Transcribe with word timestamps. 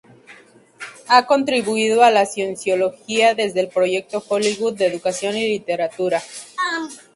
Ha 1.09 1.27
contribuido 1.27 2.01
a 2.03 2.09
la 2.09 2.25
Cienciología 2.25 3.35
desde 3.35 3.59
el 3.59 3.67
Proyecto 3.67 4.23
Hollywood 4.27 4.73
de 4.75 4.87
Educación 4.87 5.37
y 5.37 5.47
Literatura. 5.47 6.19